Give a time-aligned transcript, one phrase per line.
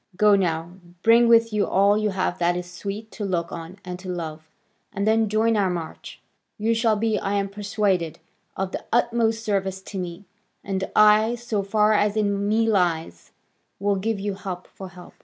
[0.15, 3.99] Go now, bring with you all you have that is sweet to look on and
[3.99, 4.49] to love,
[4.91, 6.19] and then join our march:
[6.57, 8.17] you shall be, I am persuaded,
[8.57, 10.25] of the utmost service to me,
[10.63, 13.31] and I, so far as in me lies,
[13.79, 15.13] will give you help for help."